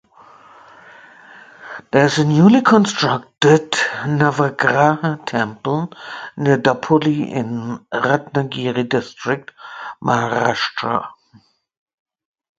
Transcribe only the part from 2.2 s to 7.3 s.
newly constructed Navagraha temple near Dapoli